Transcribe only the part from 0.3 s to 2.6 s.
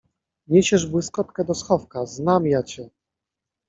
—Niesiesz błyskotkę do schowka, znam